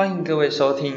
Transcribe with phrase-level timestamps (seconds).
[0.00, 0.94] 欢迎各位收听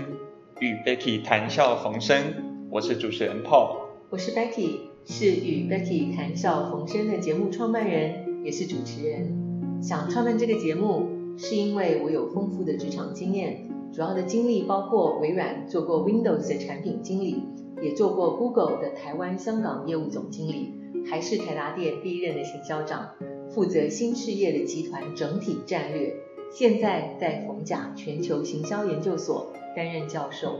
[0.61, 2.23] 与 Becky 谈笑逢生，
[2.71, 3.79] 我是主持人 Paul，
[4.09, 9.81] 我是 Becky，是与 Becky 谈笑逢生的节目创办人，也是主持人。
[9.83, 17.43] 想创办这个节目，是因为我有丰富的职场经验，主要的经历包括微软做过 Windows 的产品经理，
[17.81, 20.75] 也做过 Google 的台湾、香港业务总经理，
[21.11, 23.09] 还是台达电第一任的行销长，
[23.49, 26.15] 负责新事业的集团整体战略。
[26.53, 30.59] 现在在逢甲全球行销研究所担任教授。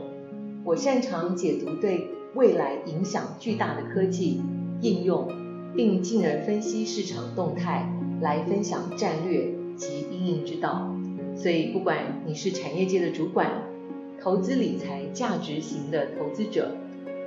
[0.64, 4.42] 我擅长解读对未来影响巨大的科技
[4.80, 5.28] 应用，
[5.76, 7.88] 并进而分析市场动态，
[8.20, 10.92] 来分享战略及应用之道。
[11.36, 13.62] 所以，不管你是产业界的主管、
[14.20, 16.72] 投资理财价值型的投资者，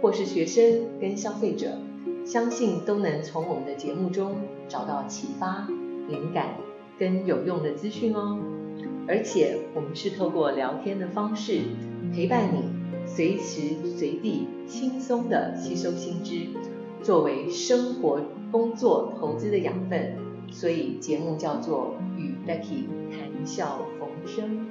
[0.02, 1.78] 或是学生跟消费者，
[2.26, 4.36] 相信都能从我们的节目中
[4.68, 5.70] 找到启发、
[6.10, 6.56] 灵感
[7.00, 8.38] 跟有用的资讯哦。
[9.08, 11.62] 而且我们是透过聊天的方式
[12.14, 12.64] 陪伴你，
[13.08, 13.62] 随时
[13.98, 16.48] 随地轻松的吸收新知，
[17.02, 20.16] 作为生活、工作、投资的养分。
[20.52, 24.68] 所以节目叫做与 Becky 谈笑逢生。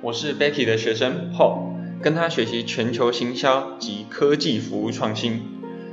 [0.00, 5.40] 我是 Becky 的学生 Paul，跟他学习全球行销及科技服务创新。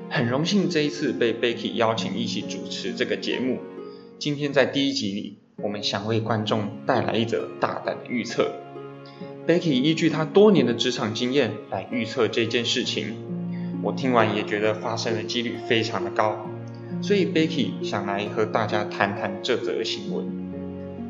[0.09, 3.57] 很荣幸这一次被 Becky 邀请一起主持这个节目。
[4.19, 5.42] 今天在第一集里。
[5.57, 8.51] 我们想为观众带来一则大胆的预测。
[9.45, 13.15] Becky 依据他多年的职场经验来预测这件事情，
[13.83, 16.37] 我听完也觉得发生的几率非常的高，
[17.01, 20.25] 所以 Becky 想来和大家谈谈这则新闻。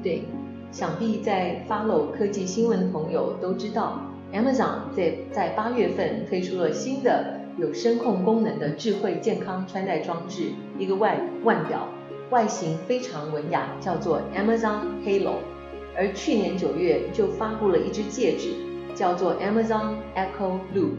[0.04, 0.24] 对，
[0.72, 4.02] 想必在 follow 科技新闻的朋友都知道
[4.34, 11.88] ，Amazon 在在八月份推出了新的有声控功能的智慧健康穿戴装置，一个外腕表。
[12.34, 15.36] 外形非常文雅，叫做 Amazon Halo，
[15.96, 18.56] 而去年九月就发布了一只戒指，
[18.96, 20.94] 叫做 Amazon Echo Loop。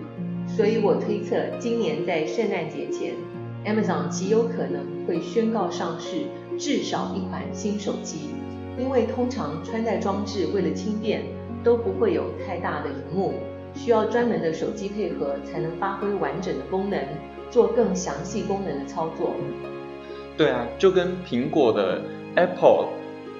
[0.46, 3.14] 所以我推测，今年在圣诞节前
[3.66, 6.18] ，Amazon 极有可能会宣告上市
[6.56, 8.30] 至少一款新手机，
[8.78, 11.24] 因为通常穿戴装置为了轻便，
[11.64, 13.34] 都不会有太大的荧幕，
[13.74, 17.04] 需要专门的手机配合才能发挥完整的功能，
[17.50, 19.34] 做更详细功能的操作。
[20.36, 22.02] 对啊，就跟苹果的
[22.34, 22.88] Apple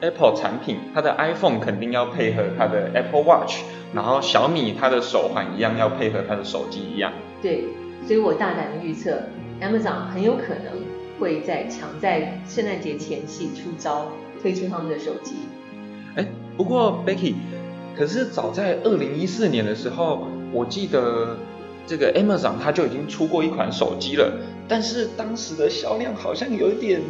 [0.01, 3.63] Apple 产品，它的 iPhone 肯定要配合它的 Apple Watch，
[3.93, 7.13] 然后小米它的手环一样要配合它的手机一样。
[7.43, 7.65] 对，
[8.07, 9.25] 所以我大胆的预测
[9.61, 10.85] ，Amazon 很有可能
[11.19, 15.35] 会在抢在圣诞节前夕出招，推出他们的手机。
[16.15, 16.25] 哎，
[16.57, 17.35] 不过 Becky，
[17.97, 21.37] 可是早在二零一四年的时候，我记得。
[21.87, 24.33] 这个 Amazon 它就已经出过一款手机了，
[24.67, 27.01] 但是当时的销量好像有点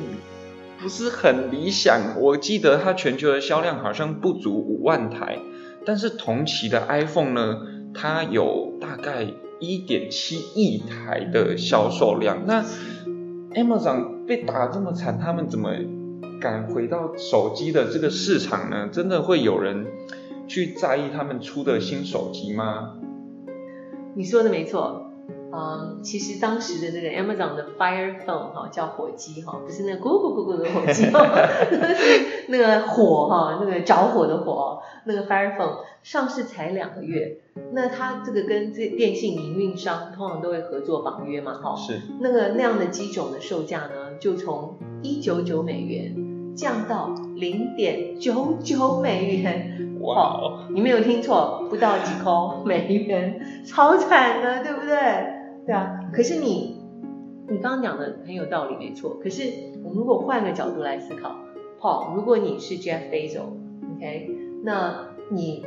[0.80, 2.20] 不是很理想。
[2.20, 5.38] 我记得它全球的销量好像不足五万台，
[5.86, 7.58] 但是同期的 iPhone 呢，
[7.94, 9.26] 它有大概
[9.60, 12.44] 一点七亿台的销售量。
[12.46, 12.64] 那
[13.54, 15.70] Amazon 被打这么惨，他们怎么
[16.40, 18.88] 敢回到手机的这个市场呢？
[18.90, 19.86] 真的会有人
[20.48, 22.96] 去在意他们出的新手机吗？
[24.14, 25.10] 你说的没错，
[25.52, 37.38] 嗯，其实当时的那个 Amazon 的 Fire Phone 哈，叫火机哈，不是那咕咕咕咕的火机， 那是那个火哈，那个着火的火，那个 Fire Phone 上市才两个月，
[37.72, 46.14] 那它这个跟这电信营运商通常都会合作绑约嘛，哈，是，那个那样的机种的售价呢，就从一九九美元
[46.54, 49.98] 降到零点九九美元。
[50.00, 54.97] 哇，你没有听错，不到几扣美元，超惨的， 对不对？
[55.64, 56.76] 对啊，可是你，
[57.48, 59.19] 你刚刚讲的很有道理，没错。
[59.22, 59.44] 可是
[59.82, 61.37] 我们如果换个角度来思考
[61.81, 64.31] ，Paul，如果你是 Jeff Bezos，OK，
[64.62, 65.64] 那你，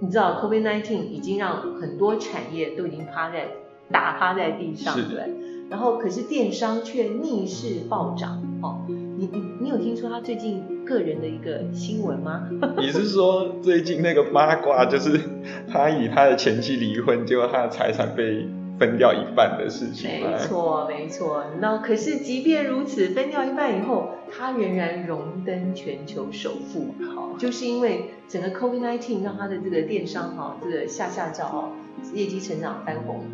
[0.00, 3.46] 你知道 COVID-19 已经让很多产业都已经趴在
[3.92, 5.32] 打趴在地上，对。
[5.70, 8.80] 然后可是电商却逆势暴涨，哦。
[9.18, 12.48] 你你你有听说他最近个人的一个新闻吗？
[12.78, 15.20] 你是说最近那个八卦，就是
[15.68, 18.46] 他与他的前妻离婚，结果他的财产被
[18.78, 20.08] 分掉一半的事情？
[20.08, 21.46] 没错没错。
[21.60, 26.94] 那可是即便如此，分掉一半以后，他仍然荣登全球首富。
[27.12, 31.70] 好，就是因为整个 COVID-19 让他的这个电商哈，这个下下照哦，
[32.14, 33.24] 业绩成长翻红。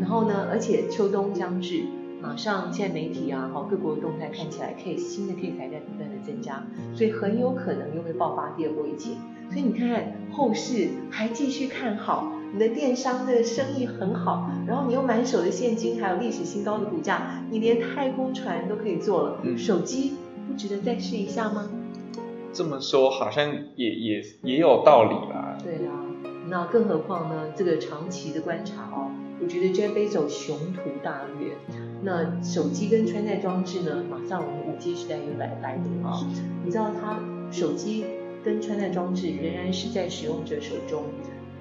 [0.00, 1.84] 然后呢，而且秋冬将至。
[2.20, 9.16] 马上，现在媒体啊，哈，各国的动态看起来，case 新的 case 还在不断的增加，所以很有可能又会爆发第二波疫情。
[9.50, 20.14] 所以你看后市还继续看好，你的电商的生意很好，然后你又满手的现金，还有历史新高的股价，你连太空船都可以做了，手机
[20.46, 21.70] 不值得再试一下吗？
[22.52, 25.56] 这么说好像也也也有道理吧？
[25.62, 25.92] 对啊，
[26.48, 27.52] 那更何况呢？
[27.54, 29.17] 这个长期的观察哦，我
[29.48, 31.56] 觉得 Jeff Bezos 雄图大略。
[32.02, 36.24] 那手机跟穿戴装置呢，马上我们五 G 时代又来来临啊！
[36.64, 38.04] 你知道他手机
[38.44, 41.04] 跟穿戴装置仍然是在使用者手中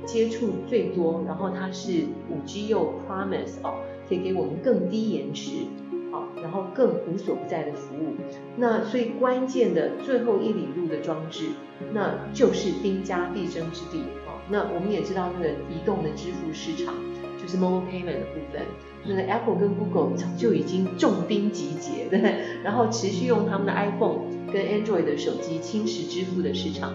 [0.06, 5.66] 接触最多，然后它是五 G 又 promise 哦，可以给我们更低延迟。
[6.10, 8.16] 好然后更无所不在的服务，
[8.56, 11.50] 那所以关键的最后一里路的装置，
[11.92, 14.40] 那就是兵家必争之地啊。
[14.50, 16.94] 那我们也知道那个移动的支付市场，
[17.42, 18.62] 就是 mobile payment 的部分，
[19.06, 22.20] 那个 Apple 跟 Google 早就已经重兵集结，对？
[22.64, 24.20] 然后持续用他们的 iPhone
[24.52, 26.94] 跟 Android 的手机侵蚀支付的市场。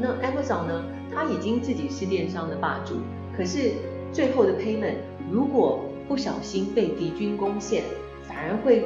[0.00, 0.84] 那 Amazon 呢，
[1.14, 2.96] 它已经自己是电商的霸主，
[3.36, 3.72] 可是
[4.12, 4.96] 最后的 payment
[5.30, 7.82] 如果不小心被敌军攻陷。
[8.28, 8.84] 反而会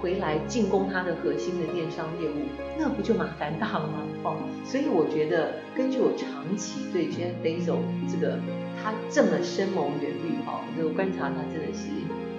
[0.00, 3.98] 回来进攻它的核心的电商业务，那不就麻烦大了吗？
[4.24, 7.76] 哦，所以我觉得根据我长期对 Jeff Bezos
[8.10, 8.38] 这个
[8.82, 11.88] 他这么深谋远虑，哈，就观察他真的是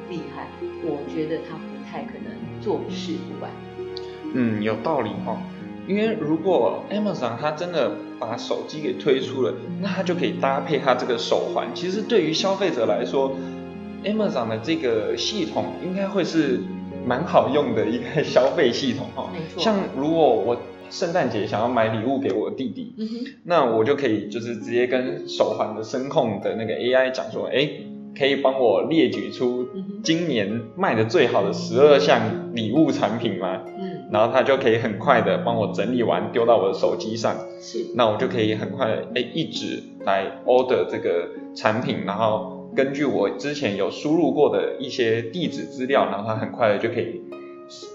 [0.10, 0.48] 厉害。
[0.84, 3.52] 我觉得他不太可能坐视不管。
[4.34, 5.42] 嗯，有道理哈。
[5.88, 11.70] 因为如果 Amazon 它真的把手机给推出了，那它就可以搭配它这个手环。
[11.74, 13.36] 其实对于消费者来说
[14.04, 16.62] ，Amazon 的这个系统应该会是
[17.08, 19.64] 蛮好用的一个消费系统哈，没错。
[19.64, 22.94] 像如果我圣诞节想要买礼物给我弟弟，
[23.44, 27.70] 那我就可以就是直接跟手环的声控的那个 AI 讲说，哎，
[28.18, 29.68] 可以帮我列举出
[30.04, 33.62] 今年卖的最好的十二项礼物产品吗？
[33.78, 34.10] 嗯。
[34.12, 37.86] 然后他就可以很快的帮我整理完丢到我的手机上，是。
[37.96, 42.58] 那我就可以很快哎一直来 order 这个产品，然后。
[42.76, 47.20] 根据我之前有输入过的一些地址资料，然后他很快的就可以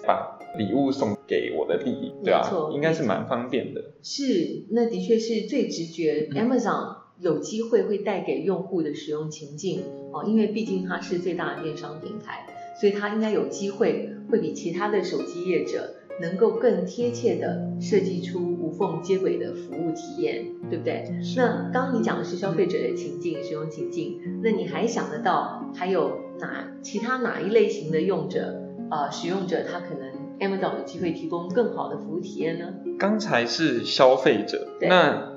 [0.05, 2.43] 把礼物送给我的弟弟，对啊，
[2.73, 3.93] 应该是蛮方便的。
[4.03, 12.47] 是，那的确是最直觉，Amazon 有机会会带给用户的使用情境哦，因为毕竟它是最大的电商平台，
[12.81, 15.97] 所以它应该有机会会比其他的手机业者。
[16.21, 21.05] 能够更贴切的设计出无缝接轨的服务体验，对不对？
[21.37, 28.63] 那刚刚你讲的是消费者的情境、使用情境，那你还想得到还有哪其他哪一类型的用者
[28.93, 30.09] 呃使用者，他可能
[30.47, 32.67] Amazon 有机会提供更好的服务体验呢？
[32.99, 35.33] 刚才是消费者，那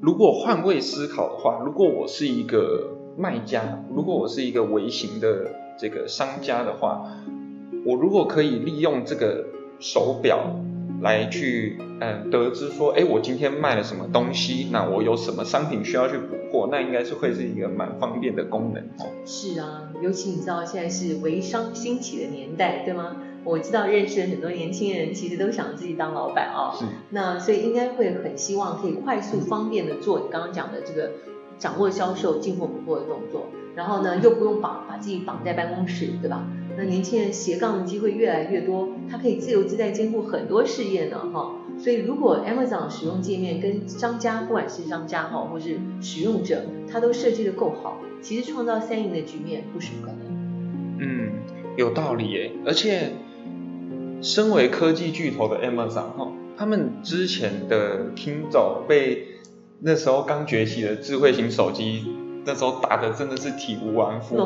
[0.00, 5.46] 如果换位思考的话，如果我是一个卖家，如果我是一个微型的
[5.78, 7.10] 这个商家的话，
[7.86, 9.46] 我如果可以利用这个。
[9.80, 10.54] 手表
[11.02, 14.68] 来去嗯得知说，哎，我今天卖了什么东西？
[14.70, 16.68] 那我有什么商品需要去补货？
[16.70, 19.10] 那应该是会是一个蛮方便的功能哦。
[19.26, 23.16] 是啊，尤其你知道现在是微商兴起的年代，对吗？
[23.44, 26.74] 我知道认识的很多年轻人其实都想自己当老板啊。
[26.78, 26.84] 是。
[27.10, 31.12] 那所以应该会很希望可以快速方便的做你刚刚讲的这个
[31.58, 33.46] 掌握销售进货补货的动作，
[33.76, 36.46] 然后呢又不用绑把自己绑在办公室，对吧？
[36.76, 41.52] 那年轻人斜杠的机会越来越多，他可以自由自在兼顾很多事业呢，哈。
[41.78, 50.98] 所以如果 Amazon 使用界面跟商家，不管是商家哈，或是使用者，他都设计的够好，其实创造三赢的局面不是不可能。
[50.98, 51.32] 嗯，
[51.76, 52.52] 有道理诶。
[52.66, 53.12] 而且，
[54.24, 59.28] 身为科技巨头的 Amazon 哈，他们之前的 Kindle 被
[59.80, 62.06] 那时候刚崛起的智慧型手机。
[62.46, 64.36] 那时候打的真的是体无完肤，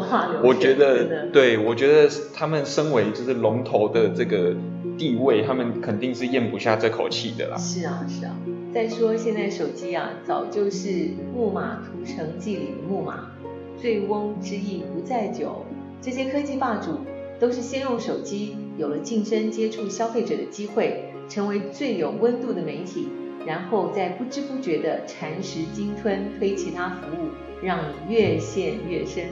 [0.44, 4.54] 我觉得，对我觉得他们身为就是龙头的这个
[4.96, 7.56] 地位，他们肯定是咽不下这口气的啦。
[7.56, 8.36] 是啊，是啊。
[8.72, 13.32] 再说现在手机啊，早就是木马屠城记里的木马，
[13.76, 15.64] 醉翁之意不在酒。
[16.00, 17.00] 这些科技霸主
[17.38, 23.08] 都是先用手机有了近身接触消费者的机会，成为最有温度的媒体，
[23.46, 27.28] 然后在不知不觉的蚕食鲸吞，推其他服务。
[27.60, 29.24] 让你越陷越深，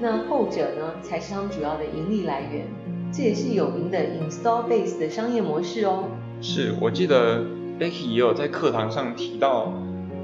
[0.00, 2.66] 那后者呢才是他们主要的盈利来源，
[3.12, 6.04] 这也是有名的 install base 的商业模式哦。
[6.40, 7.44] 是我记得
[7.78, 9.70] Becky 也有在课堂上提到，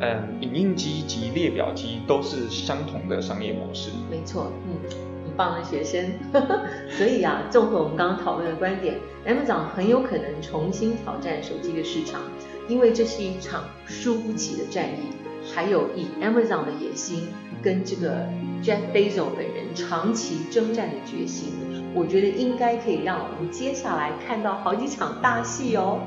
[0.00, 3.91] 嗯，影印机及列表机都是相同的商业模式。
[4.11, 5.08] 没错，嗯，很
[5.38, 6.04] 棒的学生。
[6.90, 12.21] 所以啊，综合我们刚刚讨论的观点，Amazon 很有可能重新挑战手机的市场，
[12.68, 15.16] 因为这是一场输不起的战役。
[15.54, 17.28] 还有以 Amazon 的野心
[17.62, 18.26] 跟这个
[18.62, 21.52] Jeff Bezos 本人长期征战的决心，
[21.95, 26.00] 我觉得应该可以让我们接下来看到好几场大戏哦。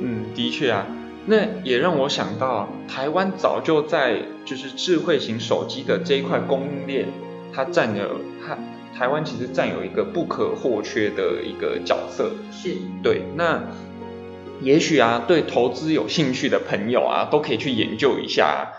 [0.00, 0.86] 嗯，的确啊，
[1.26, 7.08] 那也让我想到，台湾早就在就是智慧型手机的这一块供应链，
[7.52, 8.58] 它占有它
[8.96, 12.30] 台湾其实占有一个不可或缺的一个角色。
[12.50, 13.62] 是，对，那。
[14.60, 18.72] 也许啊，对投资有兴趣的朋友啊，都可以去研究一下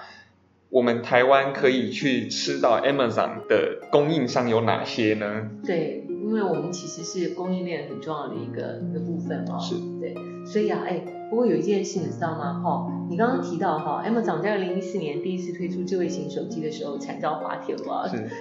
[0.68, 5.50] 我们台湾可以去吃到 Amazon 的供应商有哪些呢？
[5.66, 9.58] 对，因为我们其实是供应链很重要的一个一个部分哦。
[9.58, 9.76] 是。
[10.02, 10.14] 对，
[10.46, 12.62] 所以啊，哎，不过有一件事你知道吗？
[12.64, 17.84] 哈，你刚刚提到哈，Amazon 在二零一四年第一次推出智慧型手机的时候惨遭滑铁卢，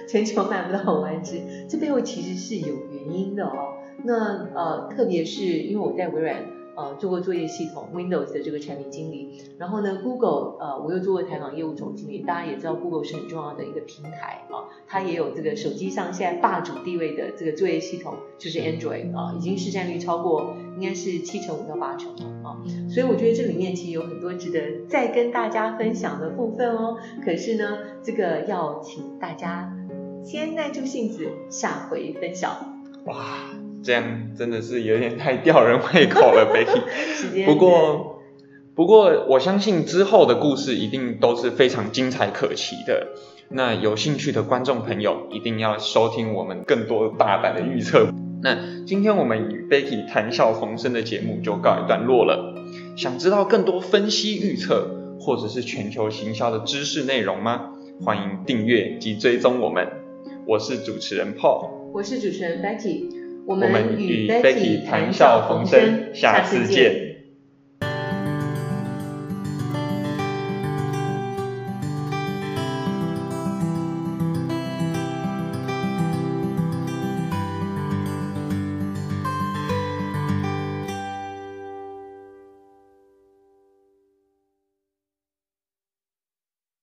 [0.07, 3.75] 全球买不到完只，这背后其实是有原因的哦。
[4.03, 6.58] 那呃，特别是因为我在微软。
[6.79, 12.19] 呃，做过作业系统 Windows 的这个产品经理，然后呢，Google 呃，我又做过台港业务总经理。
[12.19, 22.63] 大家也知道，Google 是很重要的一个平台啊，它也有这个手机上现在霸主地位的这个作业系统，就是 Android 啊，已经市占率超过应该是七成五到八成了啊。
[22.89, 26.97] 所以我觉得这里面其实有很多值得再跟大家分享的部分哦。
[27.25, 29.69] 可是呢，这个要请大家
[30.23, 32.79] 先耐住性子，下回分享。
[33.05, 33.49] 哇！
[33.83, 36.81] 这样真的是有点太吊人胃口了，Becky。
[37.45, 38.21] 不过，
[38.75, 43.07] 不过我相信之后的故事一定都是非常精彩可期的。
[43.49, 48.09] 那有兴趣的观众朋友一定要收听我们更多大胆的预测。
[48.41, 52.55] 那今天我们与 Becky 谈笑逢生的节目就告一段落了。
[52.95, 57.71] 想知道更多分析预测或者是全球行销的知识内容吗？
[58.05, 59.87] 欢迎订阅及追踪我们。
[60.45, 63.18] 我是主持人 Paul，我是主持人 Becky。
[63.45, 67.08] 我们与 Becky 谈笑风生，下次见。